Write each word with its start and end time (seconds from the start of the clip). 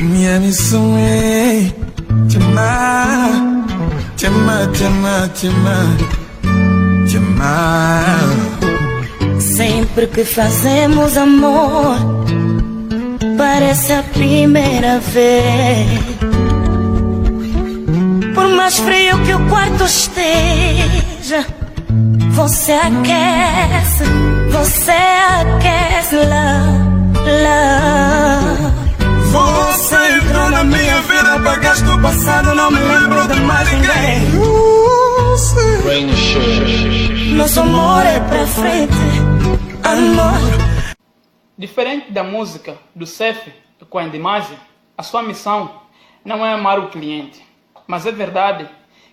Minha 0.00 0.40
missão 0.40 0.96
é 0.96 1.70
te 2.26 2.38
amar, 2.38 3.66
te 4.16 4.26
amar, 4.26 4.66
te 4.72 4.84
amar, 4.84 5.96
te 7.06 7.16
amar. 7.18 8.18
Sempre 9.38 10.06
que 10.06 10.24
fazemos 10.24 11.18
amor, 11.18 11.98
parece 13.36 13.92
a 13.92 14.02
primeira 14.02 15.00
vez. 15.00 16.00
Por 18.34 18.48
mais 18.56 18.78
frio 18.78 19.22
que 19.22 19.34
o 19.34 19.48
quarto 19.50 19.84
esteja, 19.84 21.46
você 22.30 22.72
aquece, 22.72 24.04
você 24.50 24.92
aquece 24.92 26.16
lá, 26.16 26.62
lá. 27.42 28.89
Você 29.30 29.96
entrou 30.16 30.50
na 30.50 30.64
minha 30.64 31.00
vida, 31.02 31.34
apagaste 31.34 31.84
o 31.84 32.02
passado, 32.02 32.52
não 32.52 32.68
me 32.70 32.80
lembro 32.80 33.28
de 33.28 33.40
mais 33.40 33.72
ninguém. 33.72 34.30
Nosso 37.36 37.60
amor 37.60 38.04
é 38.04 38.18
pra 38.18 38.46
frente, 38.46 38.92
amor. 39.84 40.94
Diferente 41.56 42.10
da 42.10 42.24
música 42.24 42.76
do 42.92 43.06
CEF 43.06 43.52
com 43.88 43.98
a 43.98 44.04
Endimagem, 44.04 44.58
a 44.98 45.02
sua 45.04 45.22
missão 45.22 45.80
não 46.24 46.44
é 46.44 46.52
amar 46.52 46.80
o 46.80 46.88
cliente, 46.88 47.40
mas 47.86 48.06
é 48.06 48.12
verdade 48.12 48.68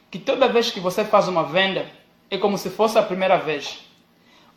que 0.09 0.17
toda 0.17 0.47
vez 0.47 0.71
que 0.71 0.79
você 0.79 1.05
faz 1.05 1.27
uma 1.27 1.43
venda 1.43 1.85
é 2.31 2.37
como 2.39 2.57
se 2.57 2.71
fosse 2.71 2.97
a 2.97 3.03
primeira 3.03 3.37
vez. 3.37 3.85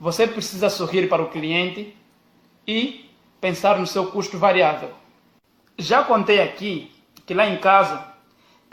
Você 0.00 0.26
precisa 0.26 0.70
sorrir 0.70 1.06
para 1.06 1.22
o 1.22 1.28
cliente 1.28 1.94
e 2.66 3.10
pensar 3.40 3.78
no 3.78 3.86
seu 3.86 4.06
custo 4.06 4.38
variável. 4.38 4.90
Já 5.80 6.04
contei 6.04 6.42
aqui 6.42 6.92
que 7.24 7.32
lá 7.32 7.46
em 7.46 7.56
casa 7.56 8.06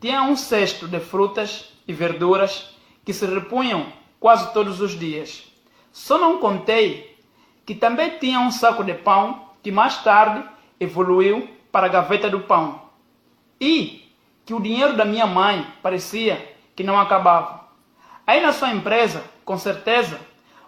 tinha 0.02 0.24
um 0.24 0.36
cesto 0.36 0.90
de 0.90 1.00
frutas 1.00 1.72
e 1.88 1.94
verduras 1.94 2.76
que 3.06 3.14
se 3.14 3.26
repunham 3.26 3.86
quase 4.20 4.52
todos 4.52 4.82
os 4.82 4.92
dias. 4.92 5.50
Só 5.90 6.18
não 6.18 6.38
contei 6.40 7.18
que 7.66 7.74
também 7.74 8.20
tinha 8.20 8.42
um 8.42 8.52
saco 8.52 8.84
de 8.84 8.94
pão 8.94 9.52
que 9.64 9.72
mais 9.72 10.04
tarde 10.04 10.44
evoluiu 10.78 11.50
para 11.72 11.86
a 11.86 11.90
gaveta 11.90 12.30
do 12.30 12.42
pão. 12.42 12.82
E 13.58 14.12
que 14.46 14.54
o 14.54 14.60
dinheiro 14.60 14.98
da 14.98 15.06
minha 15.06 15.26
mãe 15.26 15.66
parecia 15.82 16.58
que 16.76 16.84
não 16.84 17.00
acabava. 17.00 17.70
Aí 18.28 18.42
na 18.42 18.52
sua 18.52 18.72
empresa, 18.74 19.24
com 19.46 19.58
certeza, 19.58 20.20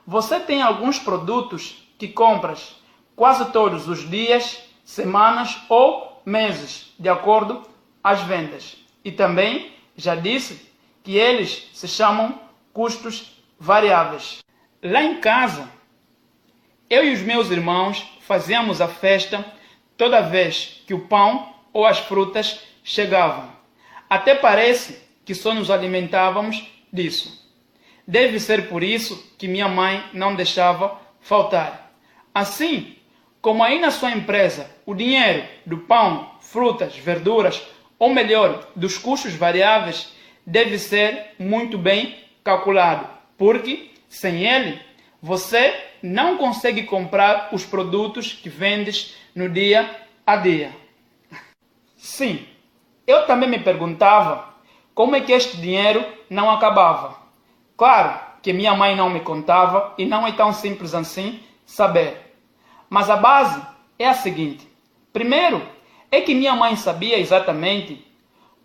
você 0.07 0.39
tem 0.39 0.61
alguns 0.61 0.97
produtos 0.99 1.85
que 1.97 2.07
compras 2.07 2.81
quase 3.13 3.51
todos 3.51 3.89
os 3.89 4.09
dias, 4.09 4.63
semanas 4.85 5.59
ou 5.67 6.08
meses, 6.25 6.93
de 6.99 7.09
acordo 7.09 7.67
às 8.03 8.21
vendas. 8.21 8.77
E 9.03 9.11
também 9.11 9.73
já 9.95 10.15
disse 10.15 10.69
que 11.03 11.17
eles 11.17 11.69
se 11.73 11.87
chamam 11.87 12.39
custos 12.73 13.43
variáveis. 13.59 14.39
Lá 14.81 15.03
em 15.03 15.19
casa, 15.19 15.69
eu 16.89 17.03
e 17.03 17.13
os 17.13 17.21
meus 17.21 17.49
irmãos 17.49 18.05
fazíamos 18.21 18.81
a 18.81 18.87
festa 18.87 19.45
toda 19.97 20.21
vez 20.21 20.81
que 20.87 20.93
o 20.93 21.07
pão 21.07 21.53
ou 21.73 21.85
as 21.85 21.99
frutas 21.99 22.61
chegavam. 22.83 23.49
Até 24.09 24.33
parece 24.33 24.99
que 25.25 25.35
só 25.35 25.53
nos 25.53 25.69
alimentávamos 25.69 26.65
disso. 26.91 27.47
Deve 28.07 28.39
ser 28.39 28.69
por 28.69 28.83
isso 28.83 29.35
que 29.37 29.47
minha 29.47 29.67
mãe 29.67 30.03
não 30.13 30.35
deixava 30.35 30.99
faltar. 31.21 31.91
Assim, 32.33 32.95
como 33.41 33.63
aí 33.63 33.79
na 33.79 33.91
sua 33.91 34.11
empresa 34.11 34.69
o 34.85 34.93
dinheiro 34.93 35.43
do 35.65 35.77
pão, 35.77 36.31
frutas, 36.41 36.95
verduras, 36.95 37.61
ou 37.97 38.13
melhor, 38.13 38.67
dos 38.75 38.97
custos 38.97 39.33
variáveis, 39.33 40.13
deve 40.45 40.79
ser 40.79 41.35
muito 41.37 41.77
bem 41.77 42.15
calculado, 42.43 43.07
porque 43.37 43.91
sem 44.07 44.45
ele 44.45 44.79
você 45.21 45.73
não 46.01 46.37
consegue 46.37 46.83
comprar 46.83 47.49
os 47.51 47.65
produtos 47.65 48.31
que 48.31 48.49
vendes 48.49 49.15
no 49.35 49.49
dia 49.49 49.89
a 50.25 50.37
dia. 50.37 50.71
Sim, 51.97 52.45
eu 53.05 53.25
também 53.25 53.49
me 53.49 53.59
perguntava 53.59 54.53
como 54.95 55.15
é 55.15 55.21
que 55.21 55.33
este 55.33 55.57
dinheiro 55.57 56.05
não 56.29 56.49
acabava. 56.49 57.17
Claro 57.75 58.19
que 58.41 58.53
minha 58.53 58.73
mãe 58.73 58.95
não 58.95 59.09
me 59.09 59.19
contava 59.19 59.93
e 59.97 60.05
não 60.05 60.25
é 60.25 60.31
tão 60.31 60.53
simples 60.53 60.93
assim 60.93 61.41
saber. 61.65 62.28
Mas 62.89 63.09
a 63.09 63.15
base 63.15 63.61
é 63.97 64.07
a 64.07 64.13
seguinte: 64.13 64.67
primeiro, 65.13 65.61
é 66.11 66.21
que 66.21 66.33
minha 66.33 66.55
mãe 66.55 66.75
sabia 66.75 67.19
exatamente 67.19 68.05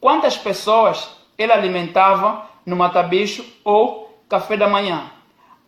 quantas 0.00 0.36
pessoas 0.36 1.10
ela 1.36 1.54
alimentava 1.54 2.48
no 2.64 2.76
matabicho 2.76 3.44
ou 3.62 4.18
café 4.28 4.56
da 4.56 4.68
manhã. 4.68 5.10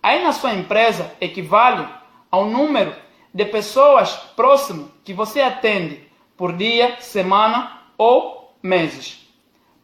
Aí 0.02 0.22
na 0.22 0.32
sua 0.32 0.54
empresa 0.54 1.14
equivale 1.20 1.86
ao 2.30 2.46
número 2.46 2.94
de 3.34 3.44
pessoas 3.44 4.14
próximo 4.34 4.90
que 5.04 5.12
você 5.12 5.42
atende 5.42 6.06
por 6.36 6.52
dia, 6.52 6.96
semana 7.00 7.82
ou 7.98 8.54
meses. 8.62 9.26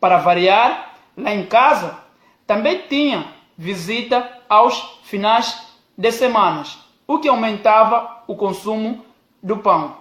Para 0.01 0.19
variar, 0.19 0.95
lá 1.17 1.35
em 1.35 1.45
casa 1.45 1.99
também 2.47 2.83
tinha 2.89 3.27
visita 3.57 4.41
aos 4.49 5.01
finais 5.05 5.67
de 5.97 6.11
semanas 6.11 6.79
o 7.07 7.19
que 7.19 7.29
aumentava 7.29 8.23
o 8.27 8.35
consumo 8.35 9.05
do 9.43 9.59
pão. 9.59 9.97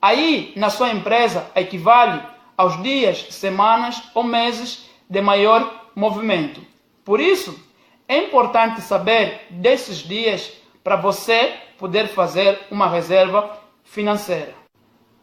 Aí, 0.00 0.52
na 0.56 0.70
sua 0.70 0.90
empresa, 0.90 1.50
equivale 1.54 2.20
aos 2.56 2.82
dias, 2.82 3.26
semanas 3.30 4.02
ou 4.14 4.22
meses 4.22 4.88
de 5.08 5.20
maior 5.20 5.88
movimento. 5.94 6.60
Por 7.04 7.20
isso, 7.20 7.58
é 8.06 8.18
importante 8.18 8.80
saber 8.80 9.46
desses 9.50 9.98
dias 9.98 10.52
para 10.82 10.96
você 10.96 11.54
poder 11.78 12.08
fazer 12.08 12.60
uma 12.70 12.86
reserva 12.86 13.58
financeira. 13.82 14.54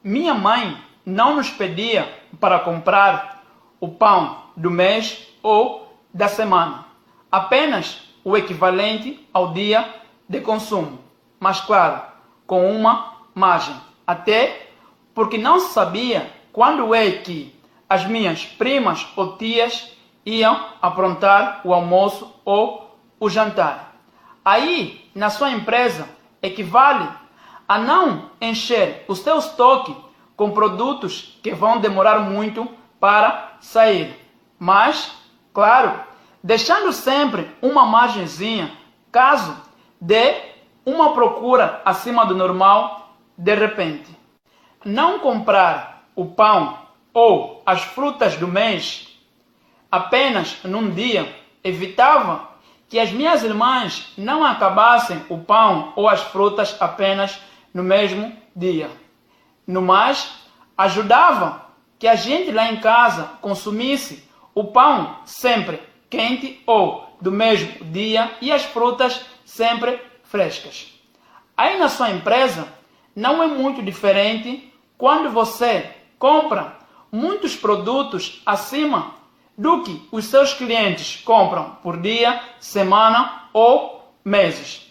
Minha 0.04 0.34
mãe 0.34 0.78
não 1.06 1.36
nos 1.36 1.50
pedia 1.50 2.12
para 2.40 2.60
comprar 2.60 3.44
o 3.80 3.88
pão 3.88 4.44
do 4.56 4.70
mês 4.70 5.28
ou 5.42 5.96
da 6.14 6.28
semana, 6.28 6.86
apenas 7.32 8.02
o 8.24 8.36
equivalente 8.36 9.28
ao 9.34 9.54
dia 9.54 10.01
de 10.32 10.40
consumo, 10.40 10.98
mas 11.38 11.60
claro, 11.60 12.02
com 12.48 12.72
uma 12.74 13.18
margem. 13.36 13.76
Até 14.08 14.70
porque 15.14 15.38
não 15.38 15.60
sabia 15.60 16.32
quando 16.54 16.96
é 16.96 17.12
que 17.12 17.54
as 17.90 18.06
minhas 18.06 18.46
primas 18.46 19.06
ou 19.18 19.36
tias 19.36 19.92
iam 20.26 20.68
aprontar 20.82 21.60
o 21.66 21.74
almoço 21.74 22.34
ou 22.46 22.98
o 23.20 23.30
jantar. 23.30 23.94
Aí, 24.44 25.06
na 25.14 25.30
sua 25.30 25.52
empresa, 25.52 26.08
equivale 26.42 27.10
a 27.68 27.78
não 27.78 28.32
encher 28.40 29.04
o 29.10 29.16
seu 29.16 29.38
estoque 29.38 29.94
com 30.38 30.52
produtos 30.52 31.38
que 31.44 31.54
vão 31.54 31.82
demorar 31.82 32.20
muito 32.20 32.70
para 33.02 33.58
sair. 33.60 34.18
Mas, 34.58 35.12
claro, 35.54 36.00
deixando 36.42 36.94
sempre 36.94 37.54
uma 37.62 37.86
margenzinha 37.86 38.72
caso 39.12 39.71
de 40.02 40.36
uma 40.84 41.14
procura 41.14 41.80
acima 41.86 42.26
do 42.26 42.36
normal 42.36 43.16
de 43.38 43.54
repente. 43.54 44.10
Não 44.84 45.20
comprar 45.20 46.08
o 46.16 46.26
pão 46.26 46.80
ou 47.14 47.62
as 47.64 47.84
frutas 47.84 48.36
do 48.36 48.48
mês 48.48 49.08
apenas 49.92 50.58
num 50.64 50.90
dia 50.90 51.34
evitava 51.64 52.50
que 52.90 53.00
as 53.00 53.12
minhas 53.12 53.44
irmãs 53.44 54.12
não 54.18 54.44
acabassem 54.44 55.24
o 55.30 55.38
pão 55.38 55.94
ou 55.96 56.10
as 56.10 56.22
frutas 56.22 56.76
apenas 56.80 57.40
no 57.74 57.84
mesmo 57.84 58.36
dia. 58.56 58.90
No 59.66 59.82
mais, 59.82 60.34
ajudava 60.78 61.68
que 62.00 62.08
a 62.08 62.16
gente 62.16 62.52
lá 62.52 62.72
em 62.72 62.78
casa 62.78 63.30
consumisse 63.40 64.28
o 64.54 64.66
pão 64.66 65.18
sempre 65.24 65.80
quente 66.10 66.62
ou 66.66 67.16
do 67.22 67.32
mesmo 67.32 67.86
dia 67.86 68.32
e 68.42 68.52
as 68.52 68.64
frutas 68.64 69.24
sempre 69.52 70.02
frescas. 70.24 70.94
Aí 71.58 71.78
na 71.78 71.90
sua 71.90 72.10
empresa 72.10 72.68
não 73.14 73.44
é 73.44 73.48
muito 73.48 73.84
diferente 73.84 74.74
quando 74.98 75.30
você 75.30 75.94
compra 76.18 76.78
muitos 77.12 77.54
produtos 77.54 78.42
acima 78.46 79.16
do 79.58 79.84
que 79.84 80.08
os 80.10 80.26
seus 80.26 80.54
clientes 80.54 81.22
compram 81.26 81.78
por 81.84 81.98
dia, 81.98 82.42
semana 82.62 83.50
ou 83.52 84.16
meses. 84.24 84.90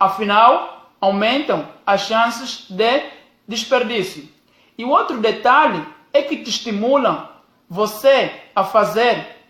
Afinal, 0.00 0.90
aumentam 1.00 1.68
as 1.86 2.02
chances 2.02 2.66
de 2.68 3.04
desperdício. 3.46 4.28
E 4.76 4.84
o 4.84 4.90
outro 4.90 5.18
detalhe 5.18 5.86
é 6.12 6.22
que 6.22 6.38
te 6.38 6.50
estimulam 6.50 7.28
você 7.70 8.32
a 8.54 8.64
fazer 8.64 9.44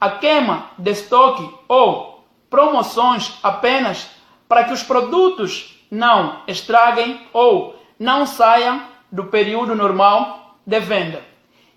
a 0.00 0.12
queima 0.12 0.70
de 0.78 0.92
estoque 0.92 1.46
ou 1.68 2.19
promoções 2.50 3.38
apenas 3.42 4.10
para 4.48 4.64
que 4.64 4.72
os 4.72 4.82
produtos 4.82 5.80
não 5.90 6.42
estraguem 6.46 7.26
ou 7.32 7.80
não 7.98 8.26
saiam 8.26 8.82
do 9.10 9.24
período 9.24 9.74
normal 9.74 10.56
de 10.66 10.80
venda. 10.80 11.22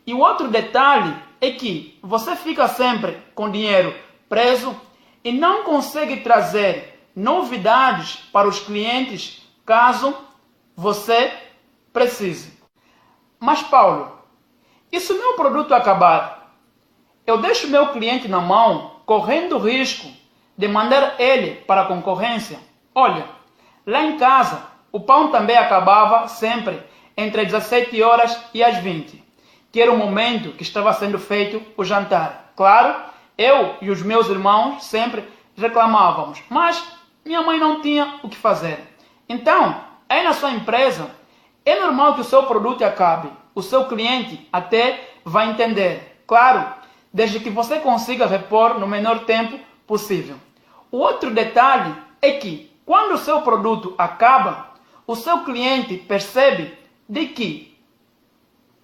E 0.06 0.14
o 0.14 0.20
outro 0.20 0.48
detalhe 0.48 1.16
é 1.40 1.52
que 1.52 1.98
você 2.02 2.36
fica 2.36 2.68
sempre 2.68 3.18
com 3.36 3.50
dinheiro 3.50 3.96
preso 4.28 4.76
e 5.24 5.32
não 5.32 5.64
consegue 5.64 6.18
trazer 6.18 7.08
novidades 7.16 8.16
para 8.32 8.48
os 8.48 8.60
clientes 8.60 9.42
caso 9.66 10.16
você 10.76 11.32
precise. 11.94 12.58
Mas, 13.40 13.62
Paulo, 13.62 14.20
e 14.92 15.00
se 15.00 15.14
o 15.14 15.18
meu 15.18 15.34
produto 15.34 15.74
acabar? 15.74 16.58
Eu 17.26 17.38
deixo 17.38 17.68
meu 17.68 17.90
cliente 17.90 18.28
na 18.28 18.42
mão, 18.42 19.02
correndo 19.06 19.58
risco 19.58 20.08
de 20.58 20.68
mandar 20.68 21.16
ele 21.20 21.56
para 21.68 21.82
a 21.82 21.86
concorrência? 21.86 22.60
Olha, 22.94 23.26
lá 23.86 24.04
em 24.04 24.18
casa, 24.18 24.62
o 24.92 25.00
pão 25.00 25.30
também 25.30 25.58
acabava 25.58 26.28
sempre 26.28 26.80
entre 27.18 27.42
as 27.42 27.48
17 27.48 28.02
horas 28.02 28.40
e 28.54 28.64
as 28.64 28.78
20, 28.78 29.24
que 29.72 29.82
era 29.82 29.92
o 29.92 29.98
momento 29.98 30.52
que 30.52 30.64
estava 30.64 30.94
sendo 30.94 31.20
feito 31.20 31.62
o 31.76 31.84
jantar. 31.84 32.52
Claro, 32.56 32.96
eu 33.38 33.76
e 33.82 33.90
os 33.90 34.02
meus 34.02 34.30
irmãos 34.30 34.84
sempre 34.84 35.28
reclamávamos, 35.56 36.42
mas 36.50 36.84
minha 37.26 37.42
mãe 37.42 37.60
não 37.60 37.82
tinha 37.82 38.20
o 38.24 38.30
que 38.30 38.38
fazer. 38.38 38.80
Então, 39.28 39.82
aí 40.08 40.24
na 40.24 40.34
sua 40.34 40.52
empresa, 40.52 41.10
é 41.66 41.80
normal 41.80 42.16
que 42.16 42.22
o 42.22 42.26
seu 42.26 42.44
produto 42.44 42.84
acabe. 42.84 43.30
O 43.56 43.62
seu 43.62 43.86
cliente 43.86 44.48
até 44.52 45.10
vai 45.24 45.50
entender. 45.50 46.22
Claro, 46.28 46.66
desde 47.12 47.40
que 47.40 47.50
você 47.50 47.80
consiga 47.80 48.26
repor 48.26 48.80
no 48.80 48.88
menor 48.88 49.20
tempo 49.26 49.60
possível. 49.88 50.36
O 50.92 50.98
outro 50.98 51.32
detalhe 51.32 51.96
é 52.22 52.32
que, 52.34 52.72
quando 52.86 53.14
o 53.14 53.18
seu 53.18 53.42
produto 53.42 53.94
acaba, 53.98 54.72
o 55.06 55.16
seu 55.16 55.44
cliente 55.44 55.98
percebe 55.98 56.78
de 57.08 57.28
que 57.28 57.78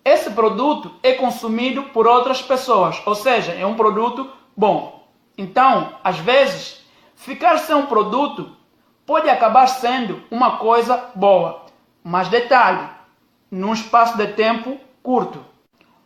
esse 0.04 0.32
produto 0.32 0.94
é 1.04 1.14
consumido 1.14 1.84
por 1.84 2.08
outras 2.08 2.42
pessoas, 2.42 3.02
ou 3.06 3.16
seja, 3.16 3.54
é 3.54 3.66
um 3.66 3.76
produto 3.76 4.30
bom. 4.56 5.08
Então, 5.38 5.94
às 6.04 6.18
vezes, 6.18 6.84
ficar 7.16 7.58
sem 7.60 7.76
um 7.76 7.86
produto 7.86 8.56
pode 9.06 9.30
acabar 9.30 9.68
sendo 9.68 10.22
uma 10.30 10.58
coisa 10.58 11.12
boa. 11.16 11.66
Mas 12.04 12.28
detalhe, 12.28 12.90
num 13.52 13.74
espaço 13.74 14.18
de 14.18 14.28
tempo 14.28 14.80
curto. 15.02 15.44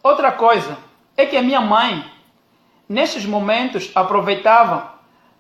Outra 0.02 0.32
coisa 0.32 0.78
é 1.16 1.26
que 1.26 1.38
a 1.38 1.42
minha 1.42 1.62
mãe, 1.62 2.04
nestes 2.94 3.26
momentos, 3.26 3.92
aproveitava 3.96 4.94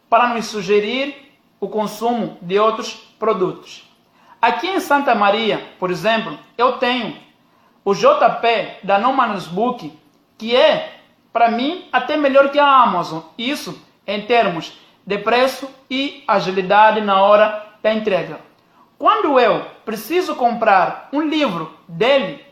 para 0.09 0.29
nos 0.29 0.47
sugerir 0.47 1.37
o 1.59 1.69
consumo 1.69 2.37
de 2.41 2.59
outros 2.59 2.93
produtos. 3.19 3.87
Aqui 4.41 4.67
em 4.67 4.79
Santa 4.79 5.13
Maria, 5.15 5.63
por 5.79 5.91
exemplo, 5.91 6.37
eu 6.57 6.73
tenho 6.73 7.15
o 7.85 7.93
JP 7.93 8.79
da 8.83 8.97
No 8.97 9.13
Man's 9.13 9.47
Book, 9.47 9.93
que 10.37 10.55
é, 10.55 10.99
para 11.31 11.49
mim, 11.49 11.87
até 11.93 12.17
melhor 12.17 12.49
que 12.49 12.59
a 12.59 12.65
Amazon. 12.65 13.21
Isso 13.37 13.81
em 14.05 14.25
termos 14.25 14.77
de 15.05 15.17
preço 15.19 15.69
e 15.89 16.23
agilidade 16.27 17.01
na 17.01 17.21
hora 17.21 17.65
da 17.81 17.93
entrega. 17.93 18.39
Quando 18.97 19.39
eu 19.39 19.65
preciso 19.85 20.35
comprar 20.35 21.09
um 21.13 21.21
livro 21.21 21.77
dele 21.87 22.43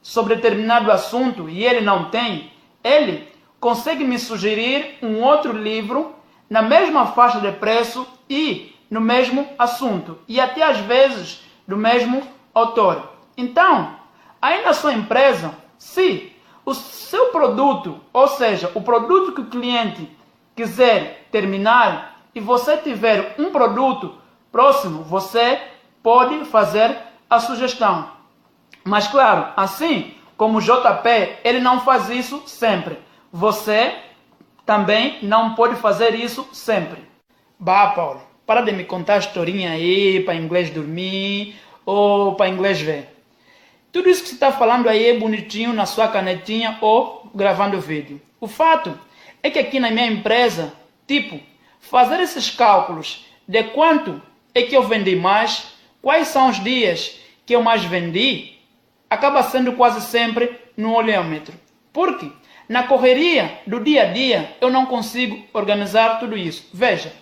sobre 0.00 0.36
determinado 0.36 0.90
assunto 0.90 1.48
e 1.48 1.64
ele 1.64 1.80
não 1.80 2.10
tem, 2.10 2.52
ele 2.82 3.31
consegue 3.62 4.02
me 4.02 4.18
sugerir 4.18 4.98
um 5.00 5.22
outro 5.22 5.52
livro 5.52 6.16
na 6.50 6.60
mesma 6.60 7.06
faixa 7.06 7.38
de 7.38 7.52
preço 7.52 8.04
e 8.28 8.74
no 8.90 9.00
mesmo 9.00 9.48
assunto 9.56 10.18
e 10.26 10.40
até 10.40 10.64
às 10.64 10.78
vezes 10.78 11.44
do 11.66 11.76
mesmo 11.76 12.24
autor. 12.52 13.12
Então, 13.36 13.94
aí 14.42 14.64
na 14.64 14.72
sua 14.72 14.92
empresa, 14.92 15.54
se 15.78 16.32
o 16.66 16.74
seu 16.74 17.26
produto, 17.26 18.00
ou 18.12 18.26
seja, 18.26 18.68
o 18.74 18.82
produto 18.82 19.30
que 19.30 19.42
o 19.42 19.46
cliente 19.46 20.10
quiser 20.56 21.28
terminar 21.30 22.20
e 22.34 22.40
você 22.40 22.76
tiver 22.76 23.36
um 23.38 23.52
produto 23.52 24.16
próximo, 24.50 25.04
você 25.04 25.62
pode 26.02 26.46
fazer 26.46 26.98
a 27.30 27.38
sugestão. 27.38 28.10
Mas 28.82 29.06
claro, 29.06 29.52
assim 29.56 30.16
como 30.36 30.58
o 30.58 30.60
JP, 30.60 31.38
ele 31.44 31.60
não 31.60 31.82
faz 31.82 32.10
isso 32.10 32.42
sempre. 32.44 32.98
Você 33.32 33.94
também 34.66 35.16
não 35.22 35.54
pode 35.54 35.76
fazer 35.76 36.14
isso 36.14 36.46
sempre. 36.52 37.00
Bah, 37.58 37.92
Paulo, 37.92 38.20
para 38.46 38.60
de 38.60 38.72
me 38.72 38.84
contar 38.84 39.18
historinha 39.18 39.70
aí 39.70 40.22
para 40.22 40.34
inglês 40.34 40.68
dormir 40.68 41.56
ou 41.86 42.34
para 42.34 42.50
inglês 42.50 42.78
ver. 42.78 43.08
Tudo 43.90 44.10
isso 44.10 44.22
que 44.22 44.28
você 44.28 44.34
está 44.34 44.52
falando 44.52 44.86
aí 44.86 45.06
é 45.06 45.18
bonitinho 45.18 45.72
na 45.72 45.86
sua 45.86 46.08
canetinha 46.08 46.76
ou 46.82 47.30
gravando 47.34 47.80
vídeo. 47.80 48.20
O 48.38 48.46
fato 48.46 48.98
é 49.42 49.48
que 49.48 49.58
aqui 49.58 49.80
na 49.80 49.90
minha 49.90 50.06
empresa, 50.06 50.70
tipo, 51.06 51.40
fazer 51.80 52.20
esses 52.20 52.50
cálculos 52.50 53.26
de 53.48 53.62
quanto 53.64 54.20
é 54.54 54.60
que 54.60 54.76
eu 54.76 54.82
vendi 54.82 55.16
mais, 55.16 55.72
quais 56.02 56.28
são 56.28 56.50
os 56.50 56.62
dias 56.62 57.18
que 57.46 57.54
eu 57.54 57.62
mais 57.62 57.82
vendi, 57.82 58.58
acaba 59.08 59.42
sendo 59.42 59.72
quase 59.72 60.02
sempre 60.02 60.54
no 60.76 60.94
olhômetro. 60.94 61.54
Porque 61.92 62.30
na 62.68 62.84
correria 62.84 63.60
do 63.66 63.80
dia 63.80 64.02
a 64.02 64.06
dia 64.06 64.56
eu 64.60 64.70
não 64.70 64.86
consigo 64.86 65.44
organizar 65.52 66.18
tudo 66.18 66.36
isso. 66.36 66.68
Veja, 66.72 67.12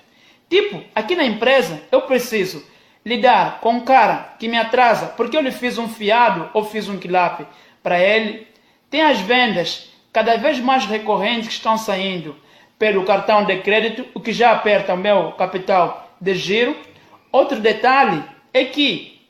tipo, 0.49 0.83
aqui 0.95 1.17
na 1.17 1.25
empresa 1.25 1.83
eu 1.91 2.03
preciso 2.03 2.65
lidar 3.05 3.61
com 3.61 3.73
um 3.75 3.81
cara 3.81 4.35
que 4.39 4.49
me 4.49 4.59
atrasa 4.59 5.07
porque 5.07 5.37
eu 5.37 5.43
lhe 5.43 5.51
fiz 5.51 5.79
um 5.79 5.89
fiado 5.89 6.51
ou 6.53 6.65
fiz 6.65 6.89
um 6.89 6.99
quilape 6.99 7.47
para 7.83 8.01
ele. 8.01 8.47
Tem 8.89 9.03
as 9.03 9.21
vendas 9.21 9.91
cada 10.13 10.37
vez 10.37 10.59
mais 10.59 10.85
recorrentes 10.85 11.49
que 11.49 11.55
estão 11.55 11.79
saindo 11.79 12.37
pelo 12.79 13.05
cartão 13.05 13.45
de 13.45 13.59
crédito, 13.59 14.07
o 14.15 14.21
que 14.21 14.33
já 14.33 14.53
aperta 14.53 14.95
o 14.95 14.97
meu 14.97 15.33
capital 15.33 16.17
de 16.21 16.35
giro. 16.35 16.77
Outro 17.31 17.61
detalhe 17.61 18.25
é 18.53 18.65
que 18.65 19.21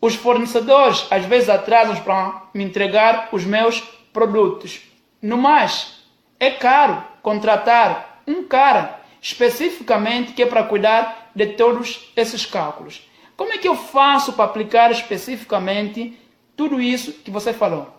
os 0.00 0.14
fornecedores 0.14 1.06
às 1.10 1.24
vezes 1.24 1.48
atrasam 1.48 1.96
para 1.96 2.42
me 2.52 2.64
entregar 2.64 3.28
os 3.32 3.44
meus 3.44 3.80
produtos. 4.12 4.80
No 5.22 5.38
mais, 5.38 6.00
é 6.40 6.50
caro 6.50 7.00
contratar 7.22 8.22
um 8.26 8.42
cara 8.42 9.00
especificamente 9.20 10.32
que 10.32 10.42
é 10.42 10.46
para 10.46 10.64
cuidar 10.64 11.30
de 11.32 11.46
todos 11.46 12.10
esses 12.16 12.44
cálculos. 12.44 13.08
Como 13.36 13.52
é 13.52 13.58
que 13.58 13.68
eu 13.68 13.76
faço 13.76 14.32
para 14.32 14.46
aplicar 14.46 14.90
especificamente 14.90 16.18
tudo 16.56 16.80
isso 16.80 17.12
que 17.12 17.30
você 17.30 17.52
falou? 17.52 17.96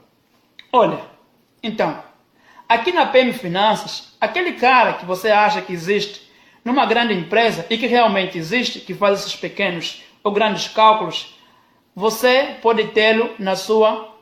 Olha, 0.69 0.99
então, 1.63 2.03
aqui 2.67 2.91
na 2.91 3.05
PM 3.05 3.31
Finanças, 3.31 4.17
aquele 4.19 4.53
cara 4.53 4.93
que 4.93 5.05
você 5.05 5.31
acha 5.31 5.61
que 5.61 5.71
existe 5.71 6.29
numa 6.63 6.85
grande 6.85 7.13
empresa 7.13 7.65
e 7.69 7.77
que 7.77 7.87
realmente 7.87 8.37
existe, 8.37 8.81
que 8.81 8.93
faz 8.93 9.21
esses 9.21 9.35
pequenos 9.37 10.03
ou 10.21 10.33
grandes 10.33 10.67
cálculos, 10.67 11.39
você 11.95 12.57
pode 12.61 12.87
tê-lo 12.89 13.29
na 13.39 13.55
sua 13.55 14.13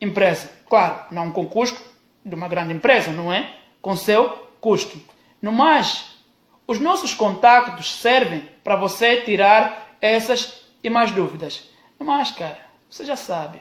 empresa. 0.00 0.50
Claro, 0.68 1.04
não 1.12 1.30
com 1.30 1.46
custo 1.46 1.87
de 2.28 2.34
uma 2.34 2.48
grande 2.48 2.72
empresa, 2.72 3.10
não 3.10 3.32
é? 3.32 3.54
Com 3.80 3.96
seu 3.96 4.28
custo. 4.60 5.00
No 5.40 5.52
mais, 5.52 6.18
os 6.66 6.78
nossos 6.78 7.14
contactos 7.14 7.94
servem 7.94 8.48
para 8.62 8.76
você 8.76 9.22
tirar 9.22 9.96
essas 10.00 10.64
e 10.82 10.90
mais 10.90 11.10
dúvidas. 11.10 11.68
No 11.98 12.06
mais, 12.06 12.30
cara, 12.30 12.58
você 12.88 13.04
já 13.04 13.16
sabe 13.16 13.60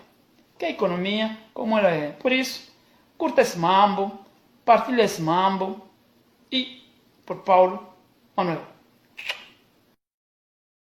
que 0.57 0.65
a 0.65 0.69
economia, 0.69 1.37
como 1.53 1.77
ela 1.77 1.89
é. 1.89 2.11
Por 2.11 2.31
isso, 2.31 2.71
curta 3.17 3.41
esse 3.41 3.57
mambo, 3.57 4.19
partilhe 4.65 5.01
esse 5.01 5.21
mambo 5.21 5.81
e, 6.51 6.83
por 7.25 7.37
Paulo 7.37 7.87
Manuel. 8.35 8.76